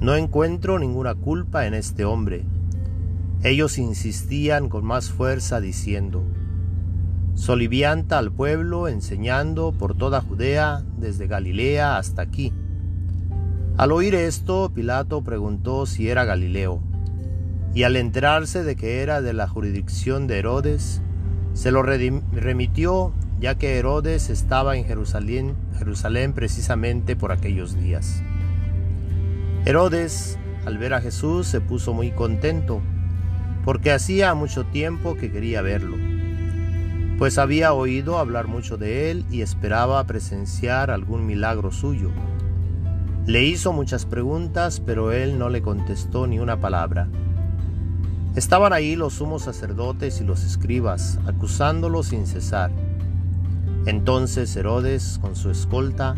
No 0.00 0.16
encuentro 0.16 0.78
ninguna 0.78 1.14
culpa 1.14 1.66
en 1.66 1.74
este 1.74 2.04
hombre. 2.04 2.46
Ellos 3.42 3.78
insistían 3.78 4.68
con 4.68 4.84
más 4.84 5.10
fuerza 5.10 5.60
diciendo, 5.60 6.24
Solivianta 7.38 8.18
al 8.18 8.32
pueblo 8.32 8.88
enseñando 8.88 9.70
por 9.70 9.96
toda 9.96 10.20
Judea, 10.20 10.82
desde 10.96 11.28
Galilea 11.28 11.96
hasta 11.96 12.20
aquí. 12.20 12.52
Al 13.76 13.92
oír 13.92 14.16
esto, 14.16 14.72
Pilato 14.74 15.22
preguntó 15.22 15.86
si 15.86 16.10
era 16.10 16.24
Galileo, 16.24 16.82
y 17.72 17.84
al 17.84 17.94
enterarse 17.94 18.64
de 18.64 18.74
que 18.74 19.02
era 19.02 19.22
de 19.22 19.34
la 19.34 19.46
jurisdicción 19.46 20.26
de 20.26 20.40
Herodes, 20.40 21.00
se 21.52 21.70
lo 21.70 21.84
remitió 21.84 23.14
ya 23.38 23.54
que 23.54 23.78
Herodes 23.78 24.30
estaba 24.30 24.76
en 24.76 24.84
Jerusalén, 24.84 25.54
Jerusalén 25.78 26.32
precisamente 26.32 27.14
por 27.14 27.30
aquellos 27.30 27.80
días. 27.80 28.20
Herodes, 29.64 30.40
al 30.66 30.76
ver 30.76 30.92
a 30.92 31.00
Jesús, 31.00 31.46
se 31.46 31.60
puso 31.60 31.94
muy 31.94 32.10
contento, 32.10 32.82
porque 33.64 33.92
hacía 33.92 34.34
mucho 34.34 34.66
tiempo 34.66 35.14
que 35.14 35.30
quería 35.30 35.62
verlo, 35.62 36.07
pues 37.18 37.36
había 37.36 37.72
oído 37.72 38.16
hablar 38.16 38.46
mucho 38.46 38.76
de 38.76 39.10
él 39.10 39.26
y 39.28 39.42
esperaba 39.42 40.02
presenciar 40.04 40.92
algún 40.92 41.26
milagro 41.26 41.72
suyo. 41.72 42.10
Le 43.26 43.44
hizo 43.44 43.72
muchas 43.72 44.06
preguntas, 44.06 44.80
pero 44.80 45.10
él 45.10 45.36
no 45.36 45.48
le 45.48 45.60
contestó 45.60 46.28
ni 46.28 46.38
una 46.38 46.60
palabra. 46.60 47.08
Estaban 48.36 48.72
ahí 48.72 48.94
los 48.94 49.14
sumos 49.14 49.42
sacerdotes 49.42 50.20
y 50.20 50.24
los 50.24 50.44
escribas, 50.44 51.18
acusándolo 51.26 52.04
sin 52.04 52.24
cesar. 52.24 52.70
Entonces 53.84 54.54
Herodes, 54.54 55.18
con 55.20 55.34
su 55.34 55.50
escolta, 55.50 56.14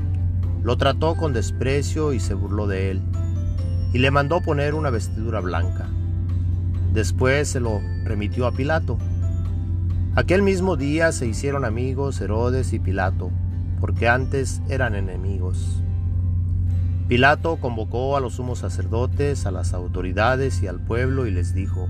lo 0.63 0.77
trató 0.77 1.15
con 1.17 1.33
desprecio 1.33 2.13
y 2.13 2.21
se 2.21 2.35
burló 2.35 2.67
de 2.67 2.91
él, 2.91 3.01
y 3.95 3.99
le 3.99 4.11
mandó 4.11 4.43
poner 4.43 4.75
una 4.75 4.91
vestidura 4.91 5.41
blanca. 5.41 5.89
Después 6.93 7.49
se 7.49 7.61
lo 7.61 7.81
remitió 8.05 8.47
a 8.47 8.53
Pilato. 8.53 8.99
Aquel 10.17 10.43
mismo 10.43 10.77
día 10.77 11.13
se 11.13 11.27
hicieron 11.27 11.65
amigos 11.65 12.21
Herodes 12.21 12.73
y 12.73 12.81
Pilato, 12.81 13.31
porque 13.79 14.09
antes 14.09 14.61
eran 14.69 14.97
enemigos. 14.97 15.85
Pilato 17.07 17.59
convocó 17.61 18.17
a 18.17 18.21
los 18.21 18.35
sumos 18.35 18.59
sacerdotes, 18.59 19.47
a 19.47 19.53
las 19.53 19.73
autoridades 19.73 20.65
y 20.65 20.67
al 20.67 20.81
pueblo 20.81 21.29
y 21.29 21.31
les 21.31 21.55
dijo, 21.55 21.87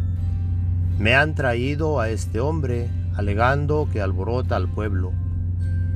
me 0.98 1.14
han 1.14 1.34
traído 1.34 1.98
a 1.98 2.10
este 2.10 2.40
hombre, 2.40 2.90
alegando 3.16 3.88
que 3.90 4.02
alborota 4.02 4.54
al 4.56 4.68
pueblo. 4.68 5.12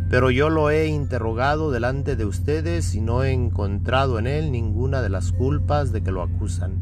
Pero 0.08 0.30
yo 0.30 0.48
lo 0.48 0.70
he 0.70 0.86
interrogado 0.86 1.70
delante 1.70 2.16
de 2.16 2.24
ustedes 2.24 2.94
y 2.94 3.02
no 3.02 3.22
he 3.22 3.32
encontrado 3.32 4.18
en 4.18 4.26
él 4.26 4.50
ninguna 4.50 5.02
de 5.02 5.10
las 5.10 5.30
culpas 5.30 5.92
de 5.92 6.02
que 6.02 6.10
lo 6.10 6.22
acusan. 6.22 6.78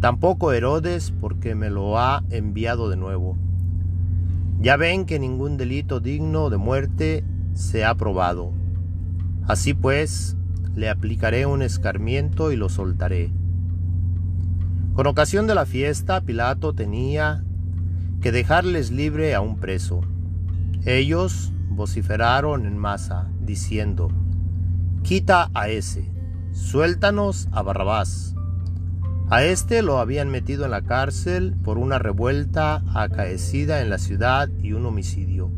Tampoco 0.00 0.52
Herodes, 0.52 1.10
porque 1.10 1.54
me 1.54 1.70
lo 1.70 1.98
ha 1.98 2.22
enviado 2.28 2.90
de 2.90 2.96
nuevo. 2.96 3.38
Ya 4.60 4.76
ven 4.76 5.06
que 5.06 5.18
ningún 5.18 5.56
delito 5.56 6.00
digno 6.00 6.50
de 6.50 6.58
muerte 6.58 7.24
se 7.54 7.84
ha 7.84 7.94
probado. 7.94 8.52
Así 9.46 9.72
pues, 9.72 10.36
le 10.74 10.90
aplicaré 10.90 11.46
un 11.46 11.62
escarmiento 11.62 12.52
y 12.52 12.56
lo 12.56 12.68
soltaré. 12.68 13.32
Con 14.92 15.06
ocasión 15.06 15.46
de 15.46 15.54
la 15.54 15.64
fiesta, 15.64 16.20
Pilato 16.20 16.74
tenía 16.74 17.42
que 18.20 18.32
dejarles 18.32 18.90
libre 18.90 19.34
a 19.34 19.40
un 19.40 19.56
preso. 19.56 20.02
Ellos 20.84 21.52
vociferaron 21.70 22.66
en 22.66 22.76
masa, 22.76 23.28
diciendo, 23.40 24.08
Quita 25.02 25.50
a 25.54 25.68
ese, 25.70 26.12
suéltanos 26.52 27.48
a 27.52 27.62
Barrabás. 27.62 28.34
A 29.32 29.44
este 29.44 29.82
lo 29.82 30.00
habían 30.00 30.28
metido 30.28 30.64
en 30.64 30.72
la 30.72 30.82
cárcel 30.82 31.54
por 31.62 31.78
una 31.78 32.00
revuelta 32.00 32.82
acaecida 32.92 33.80
en 33.80 33.88
la 33.88 33.98
ciudad 33.98 34.48
y 34.60 34.72
un 34.72 34.84
homicidio. 34.86 35.52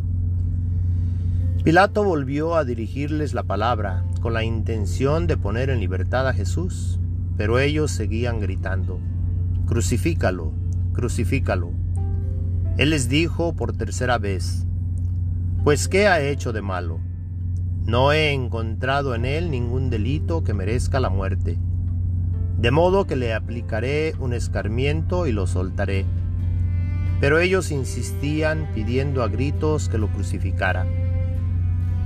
Pilato 1.65 2.05
volvió 2.05 2.55
a 2.55 2.67
dirigirles 2.67 3.33
la 3.33 3.45
palabra 3.45 4.05
con 4.21 4.35
la 4.35 4.45
intención 4.45 5.27
de 5.27 5.39
poner 5.39 5.71
en 5.71 5.81
libertad 5.81 6.29
a 6.29 6.35
Jesús, 6.35 7.01
pero 7.39 7.59
ellos 7.59 7.91
seguían 7.91 8.41
gritando, 8.41 9.01
Crucifícalo, 9.65 10.53
crucifícalo. 10.93 11.71
Él 12.77 12.91
les 12.91 13.09
dijo 13.09 13.55
por 13.57 13.75
tercera 13.75 14.19
vez, 14.19 14.67
Pues 15.65 15.89
¿qué 15.89 16.09
ha 16.09 16.21
hecho 16.21 16.53
de 16.53 16.61
malo? 16.61 17.01
No 17.87 18.13
he 18.13 18.33
encontrado 18.33 19.15
en 19.15 19.25
él 19.25 19.51
ningún 19.51 19.89
delito 19.89 20.45
que 20.45 20.53
merezca 20.53 21.01
la 21.01 21.09
muerte. 21.09 21.59
De 22.59 22.71
modo 22.71 23.07
que 23.07 23.17
le 23.17 23.35
aplicaré 23.35 24.15
un 24.19 24.33
escarmiento 24.33 25.27
y 25.27 25.33
lo 25.33 25.47
soltaré. 25.47 26.05
Pero 27.21 27.39
ellos 27.39 27.71
insistían 27.71 28.69
pidiendo 28.75 29.23
a 29.23 29.29
gritos 29.29 29.89
que 29.89 29.99
lo 29.99 30.09
crucificara. 30.09 30.87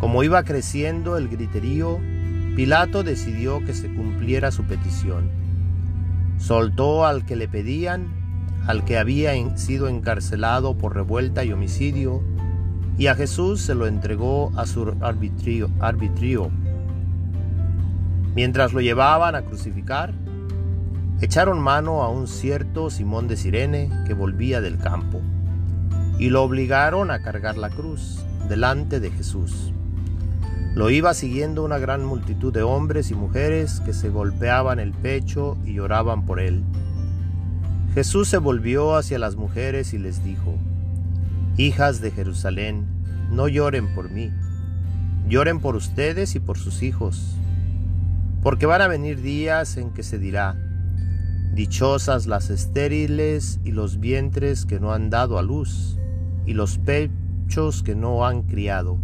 Como 0.00 0.22
iba 0.22 0.42
creciendo 0.42 1.16
el 1.16 1.28
griterío, 1.28 1.98
Pilato 2.54 3.02
decidió 3.02 3.64
que 3.64 3.74
se 3.74 3.92
cumpliera 3.92 4.50
su 4.50 4.64
petición. 4.64 5.30
Soltó 6.38 7.06
al 7.06 7.24
que 7.24 7.36
le 7.36 7.48
pedían, 7.48 8.08
al 8.66 8.84
que 8.84 8.98
había 8.98 9.32
sido 9.56 9.88
encarcelado 9.88 10.76
por 10.76 10.94
revuelta 10.94 11.44
y 11.44 11.52
homicidio, 11.52 12.22
y 12.98 13.08
a 13.08 13.14
Jesús 13.14 13.60
se 13.60 13.74
lo 13.74 13.86
entregó 13.86 14.52
a 14.56 14.66
su 14.66 14.94
arbitrio. 15.00 16.50
Mientras 18.34 18.72
lo 18.72 18.80
llevaban 18.80 19.34
a 19.34 19.42
crucificar, 19.42 20.14
echaron 21.20 21.60
mano 21.60 22.02
a 22.02 22.10
un 22.10 22.28
cierto 22.28 22.90
Simón 22.90 23.26
de 23.26 23.36
Sirene 23.36 23.90
que 24.06 24.14
volvía 24.14 24.60
del 24.60 24.78
campo, 24.78 25.22
y 26.18 26.28
lo 26.28 26.42
obligaron 26.42 27.10
a 27.10 27.20
cargar 27.20 27.56
la 27.56 27.70
cruz 27.70 28.22
delante 28.48 29.00
de 29.00 29.10
Jesús. 29.10 29.72
Lo 30.74 30.90
iba 30.90 31.14
siguiendo 31.14 31.64
una 31.64 31.78
gran 31.78 32.04
multitud 32.04 32.52
de 32.52 32.62
hombres 32.62 33.10
y 33.10 33.14
mujeres 33.14 33.80
que 33.80 33.94
se 33.94 34.10
golpeaban 34.10 34.78
el 34.78 34.92
pecho 34.92 35.56
y 35.64 35.74
lloraban 35.74 36.26
por 36.26 36.38
él. 36.38 36.62
Jesús 37.94 38.28
se 38.28 38.36
volvió 38.36 38.94
hacia 38.94 39.18
las 39.18 39.36
mujeres 39.36 39.94
y 39.94 39.98
les 39.98 40.22
dijo, 40.22 40.54
Hijas 41.56 42.02
de 42.02 42.10
Jerusalén, 42.10 42.84
no 43.30 43.48
lloren 43.48 43.94
por 43.94 44.10
mí, 44.10 44.30
lloren 45.26 45.60
por 45.60 45.76
ustedes 45.76 46.34
y 46.34 46.40
por 46.40 46.58
sus 46.58 46.82
hijos, 46.82 47.36
porque 48.42 48.66
van 48.66 48.82
a 48.82 48.88
venir 48.88 49.22
días 49.22 49.78
en 49.78 49.90
que 49.94 50.02
se 50.02 50.18
dirá, 50.18 50.56
Dichosas 51.54 52.26
las 52.26 52.50
estériles 52.50 53.60
y 53.64 53.72
los 53.72 53.98
vientres 53.98 54.66
que 54.66 54.78
no 54.78 54.92
han 54.92 55.10
dado 55.10 55.38
a 55.38 55.42
luz, 55.42 55.98
y 56.44 56.54
los 56.54 56.78
pechos 56.78 57.82
que 57.82 57.94
no 57.94 58.26
han 58.26 58.42
criado. 58.42 58.98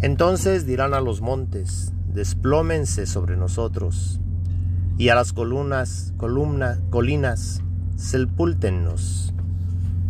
Entonces 0.00 0.66
dirán 0.66 0.94
a 0.94 1.00
los 1.00 1.20
montes, 1.20 1.92
desplómense 2.12 3.06
sobre 3.06 3.36
nosotros, 3.36 4.20
y 4.96 5.10
a 5.10 5.14
las 5.14 5.32
columnas, 5.32 6.14
columna, 6.16 6.80
colinas, 6.90 7.62
sepúltennos. 7.96 9.34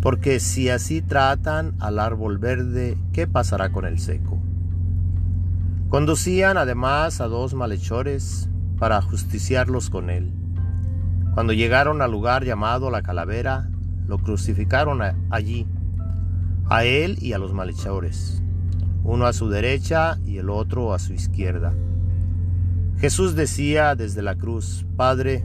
Porque 0.00 0.40
si 0.40 0.68
así 0.68 1.02
tratan 1.02 1.74
al 1.80 1.98
árbol 1.98 2.38
verde, 2.38 2.96
¿qué 3.12 3.26
pasará 3.26 3.70
con 3.72 3.84
el 3.84 3.98
seco? 3.98 4.38
Conducían 5.88 6.56
además 6.58 7.20
a 7.20 7.28
dos 7.28 7.54
malhechores 7.54 8.48
para 8.78 9.02
justiciarlos 9.02 9.90
con 9.90 10.10
él. 10.10 10.37
Cuando 11.38 11.52
llegaron 11.52 12.02
al 12.02 12.10
lugar 12.10 12.44
llamado 12.44 12.90
la 12.90 13.02
calavera, 13.02 13.70
lo 14.08 14.18
crucificaron 14.18 15.00
allí, 15.30 15.68
a 16.68 16.82
él 16.82 17.16
y 17.22 17.32
a 17.32 17.38
los 17.38 17.54
malhechores, 17.54 18.42
uno 19.04 19.24
a 19.24 19.32
su 19.32 19.48
derecha 19.48 20.18
y 20.26 20.38
el 20.38 20.50
otro 20.50 20.92
a 20.92 20.98
su 20.98 21.12
izquierda. 21.12 21.76
Jesús 22.98 23.36
decía 23.36 23.94
desde 23.94 24.20
la 24.20 24.34
cruz, 24.34 24.84
Padre, 24.96 25.44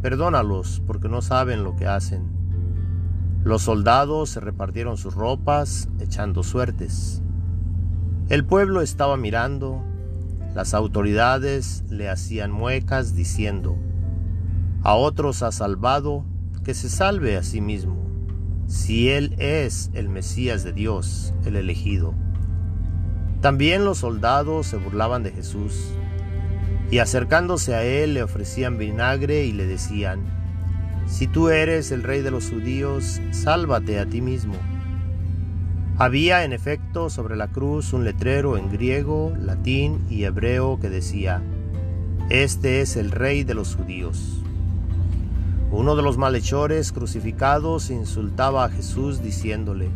perdónalos 0.00 0.80
porque 0.86 1.08
no 1.08 1.20
saben 1.22 1.64
lo 1.64 1.74
que 1.74 1.88
hacen. 1.88 2.30
Los 3.42 3.62
soldados 3.62 4.30
se 4.30 4.38
repartieron 4.38 4.96
sus 4.96 5.14
ropas 5.14 5.88
echando 5.98 6.44
suertes. 6.44 7.20
El 8.28 8.44
pueblo 8.44 8.80
estaba 8.80 9.16
mirando, 9.16 9.82
las 10.54 10.72
autoridades 10.72 11.82
le 11.90 12.08
hacían 12.08 12.52
muecas 12.52 13.16
diciendo, 13.16 13.76
a 14.82 14.94
otros 14.94 15.42
ha 15.42 15.52
salvado, 15.52 16.24
que 16.64 16.74
se 16.74 16.88
salve 16.88 17.36
a 17.36 17.42
sí 17.42 17.60
mismo, 17.60 18.06
si 18.66 19.08
él 19.10 19.34
es 19.38 19.90
el 19.94 20.08
Mesías 20.08 20.64
de 20.64 20.72
Dios, 20.72 21.32
el 21.44 21.56
elegido. 21.56 22.14
También 23.40 23.84
los 23.84 23.98
soldados 23.98 24.66
se 24.66 24.76
burlaban 24.76 25.22
de 25.22 25.30
Jesús, 25.30 25.92
y 26.90 26.98
acercándose 26.98 27.74
a 27.74 27.84
él 27.84 28.14
le 28.14 28.22
ofrecían 28.22 28.78
vinagre 28.78 29.44
y 29.44 29.52
le 29.52 29.66
decían, 29.66 30.20
Si 31.06 31.26
tú 31.26 31.48
eres 31.48 31.92
el 31.92 32.02
rey 32.02 32.22
de 32.22 32.30
los 32.30 32.50
judíos, 32.50 33.20
sálvate 33.30 33.98
a 33.98 34.06
ti 34.06 34.20
mismo. 34.20 34.54
Había 35.98 36.44
en 36.44 36.52
efecto 36.52 37.08
sobre 37.10 37.36
la 37.36 37.48
cruz 37.48 37.92
un 37.92 38.04
letrero 38.04 38.56
en 38.56 38.70
griego, 38.70 39.32
latín 39.38 40.04
y 40.10 40.24
hebreo 40.24 40.78
que 40.80 40.90
decía, 40.90 41.42
Este 42.28 42.80
es 42.80 42.96
el 42.96 43.10
rey 43.10 43.44
de 43.44 43.54
los 43.54 43.76
judíos. 43.76 44.42
Uno 45.76 45.94
de 45.94 46.00
los 46.00 46.16
malhechores 46.16 46.90
crucificados 46.90 47.90
insultaba 47.90 48.64
a 48.64 48.70
Jesús 48.70 49.22
diciéndole, 49.22 49.90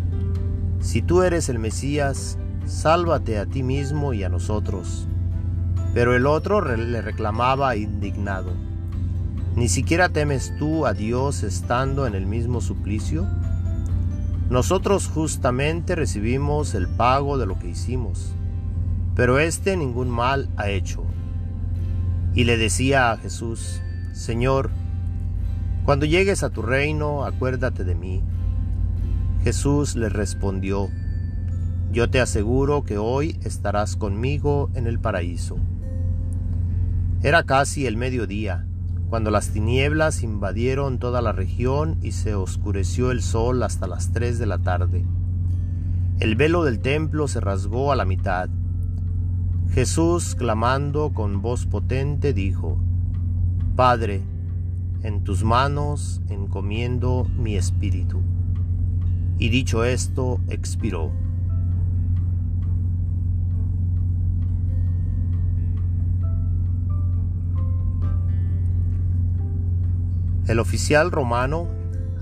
Si 0.78 1.00
tú 1.00 1.22
eres 1.22 1.48
el 1.48 1.58
Mesías, 1.58 2.36
sálvate 2.66 3.38
a 3.38 3.46
ti 3.46 3.62
mismo 3.62 4.12
y 4.12 4.22
a 4.22 4.28
nosotros. 4.28 5.08
Pero 5.94 6.14
el 6.14 6.26
otro 6.26 6.60
le 6.60 7.00
reclamaba 7.00 7.76
indignado, 7.76 8.52
¿ni 9.56 9.70
siquiera 9.70 10.10
temes 10.10 10.54
tú 10.58 10.84
a 10.84 10.92
Dios 10.92 11.44
estando 11.44 12.06
en 12.06 12.14
el 12.14 12.26
mismo 12.26 12.60
suplicio? 12.60 13.26
Nosotros 14.50 15.08
justamente 15.08 15.94
recibimos 15.94 16.74
el 16.74 16.88
pago 16.88 17.38
de 17.38 17.46
lo 17.46 17.58
que 17.58 17.70
hicimos, 17.70 18.34
pero 19.14 19.38
éste 19.38 19.78
ningún 19.78 20.10
mal 20.10 20.50
ha 20.58 20.68
hecho. 20.68 21.04
Y 22.34 22.44
le 22.44 22.58
decía 22.58 23.12
a 23.12 23.16
Jesús, 23.16 23.80
Señor, 24.12 24.68
cuando 25.84 26.06
llegues 26.06 26.42
a 26.42 26.50
tu 26.50 26.62
reino, 26.62 27.24
acuérdate 27.24 27.84
de 27.84 27.94
mí. 27.94 28.22
Jesús 29.42 29.96
le 29.96 30.08
respondió, 30.08 30.88
Yo 31.92 32.10
te 32.10 32.20
aseguro 32.20 32.84
que 32.84 32.98
hoy 32.98 33.38
estarás 33.42 33.96
conmigo 33.96 34.70
en 34.74 34.86
el 34.86 35.00
paraíso. 35.00 35.56
Era 37.22 37.42
casi 37.42 37.86
el 37.86 37.96
mediodía, 37.96 38.66
cuando 39.08 39.30
las 39.30 39.50
tinieblas 39.50 40.22
invadieron 40.22 40.98
toda 40.98 41.20
la 41.20 41.32
región 41.32 41.98
y 42.02 42.12
se 42.12 42.34
oscureció 42.34 43.10
el 43.10 43.22
sol 43.22 43.62
hasta 43.62 43.86
las 43.86 44.12
tres 44.12 44.38
de 44.38 44.46
la 44.46 44.58
tarde. 44.58 45.04
El 46.20 46.36
velo 46.36 46.64
del 46.64 46.80
templo 46.80 47.26
se 47.28 47.40
rasgó 47.40 47.92
a 47.92 47.96
la 47.96 48.04
mitad. 48.04 48.48
Jesús, 49.72 50.34
clamando 50.34 51.12
con 51.14 51.40
voz 51.42 51.66
potente, 51.66 52.32
dijo, 52.32 52.78
Padre, 53.74 54.22
en 55.02 55.24
tus 55.24 55.44
manos 55.44 56.20
encomiendo 56.28 57.26
mi 57.36 57.56
espíritu. 57.56 58.20
Y 59.38 59.48
dicho 59.48 59.84
esto, 59.84 60.40
expiró. 60.48 61.12
El 70.46 70.58
oficial 70.58 71.12
romano, 71.12 71.68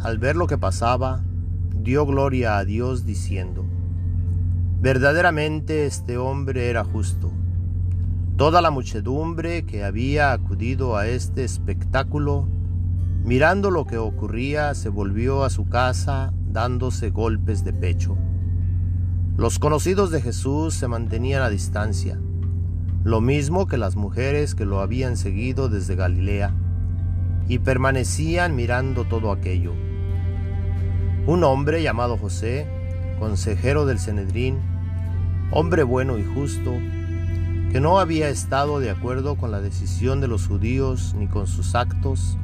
al 0.03 0.19
ver 0.19 0.37
lo 0.37 0.47
que 0.47 0.59
pasaba, 0.59 1.25
dio 1.75 2.05
gloria 2.05 2.59
a 2.59 2.64
Dios 2.67 3.07
diciendo, 3.07 3.64
verdaderamente 4.81 5.87
este 5.87 6.19
hombre 6.19 6.69
era 6.69 6.85
justo. 6.85 7.33
Toda 8.37 8.61
la 8.61 8.71
muchedumbre 8.71 9.64
que 9.64 9.83
había 9.83 10.33
acudido 10.33 10.97
a 10.97 11.09
este 11.09 11.43
espectáculo, 11.43 12.47
mirando 13.29 13.71
lo 13.71 13.85
que 13.85 13.99
ocurría, 13.99 14.75
se 14.75 14.88
volvió 14.88 15.45
a 15.45 15.51
su 15.51 15.69
casa 15.69 16.33
dándose 16.51 17.11
golpes 17.11 17.62
de 17.62 17.75
pecho. 17.75 18.17
Los 19.37 19.59
conocidos 19.59 20.11
de 20.11 20.23
Jesús 20.23 20.73
se 20.73 20.88
mantenían 20.88 21.43
a 21.43 21.51
distancia, 21.51 22.19
lo 23.05 23.21
mismo 23.21 23.67
que 23.67 23.77
las 23.77 23.97
mujeres 23.97 24.55
que 24.55 24.64
lo 24.64 24.81
habían 24.81 25.19
seguido 25.19 25.69
desde 25.69 25.95
Galilea 25.95 26.55
y 27.49 27.59
permanecían 27.59 28.57
mirando 28.57 29.05
todo 29.05 29.31
aquello. 29.31 29.75
Un 31.27 31.45
hombre 31.45 31.83
llamado 31.83 32.17
José, 32.17 32.67
consejero 33.19 33.85
del 33.85 33.99
Cenedrín, 33.99 34.57
hombre 35.51 35.83
bueno 35.83 36.17
y 36.17 36.25
justo, 36.25 36.73
que 37.71 37.79
no 37.79 38.01
había 38.01 38.31
estado 38.31 38.81
de 38.81 38.88
acuerdo 38.88 39.37
con 39.37 39.51
la 39.51 39.61
decisión 39.61 40.23
de 40.23 40.29
los 40.29 40.47
judíos 40.47 41.14
ni 41.19 41.27
con 41.27 41.47
sus 41.47 41.75
actos, 41.75 42.38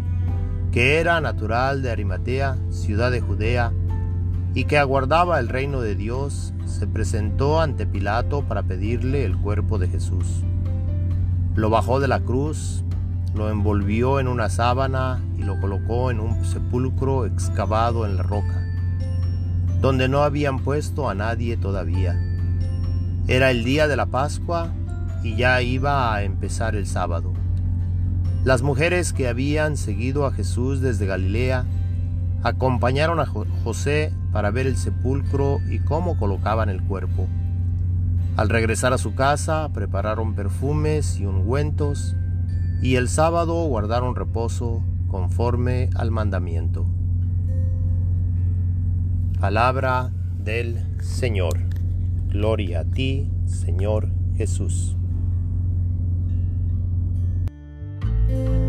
que 0.74 0.98
era 0.98 1.20
natural 1.20 1.82
de 1.82 1.92
Arimatea, 1.92 2.56
ciudad 2.70 3.12
de 3.12 3.20
Judea, 3.20 3.72
y 4.54 4.64
que 4.64 4.76
aguardaba 4.76 5.38
el 5.38 5.48
reino 5.48 5.80
de 5.80 5.94
Dios, 5.94 6.52
se 6.66 6.88
presentó 6.88 7.60
ante 7.60 7.86
Pilato 7.86 8.42
para 8.42 8.64
pedirle 8.64 9.24
el 9.24 9.36
cuerpo 9.36 9.78
de 9.78 9.86
Jesús. 9.86 10.42
Lo 11.54 11.70
bajó 11.70 12.00
de 12.00 12.08
la 12.08 12.18
cruz, 12.18 12.82
lo 13.36 13.50
envolvió 13.50 14.18
en 14.18 14.26
una 14.26 14.48
sábana 14.48 15.22
y 15.38 15.44
lo 15.44 15.60
colocó 15.60 16.10
en 16.10 16.18
un 16.18 16.44
sepulcro 16.44 17.24
excavado 17.24 18.04
en 18.04 18.16
la 18.16 18.24
roca, 18.24 18.66
donde 19.80 20.08
no 20.08 20.24
habían 20.24 20.58
puesto 20.58 21.08
a 21.08 21.14
nadie 21.14 21.56
todavía. 21.56 22.18
Era 23.28 23.52
el 23.52 23.62
día 23.62 23.86
de 23.86 23.94
la 23.94 24.06
Pascua 24.06 24.72
y 25.22 25.36
ya 25.36 25.62
iba 25.62 26.12
a 26.12 26.24
empezar 26.24 26.74
el 26.74 26.88
sábado. 26.88 27.32
Las 28.44 28.60
mujeres 28.60 29.14
que 29.14 29.26
habían 29.26 29.78
seguido 29.78 30.26
a 30.26 30.30
Jesús 30.30 30.82
desde 30.82 31.06
Galilea 31.06 31.64
acompañaron 32.42 33.18
a 33.18 33.24
José 33.24 34.12
para 34.32 34.50
ver 34.50 34.66
el 34.66 34.76
sepulcro 34.76 35.60
y 35.70 35.78
cómo 35.78 36.18
colocaban 36.18 36.68
el 36.68 36.82
cuerpo. 36.82 37.26
Al 38.36 38.50
regresar 38.50 38.92
a 38.92 38.98
su 38.98 39.14
casa, 39.14 39.70
prepararon 39.72 40.34
perfumes 40.34 41.18
y 41.18 41.24
ungüentos, 41.24 42.16
y 42.82 42.96
el 42.96 43.08
sábado 43.08 43.64
guardaron 43.64 44.14
reposo 44.14 44.82
conforme 45.08 45.88
al 45.94 46.10
mandamiento. 46.10 46.84
Palabra 49.40 50.10
del 50.38 50.84
Señor. 51.00 51.60
Gloria 52.28 52.80
a 52.80 52.84
ti, 52.84 53.30
Señor 53.46 54.08
Jesús. 54.36 54.96
thank 58.26 58.48
you 58.48 58.63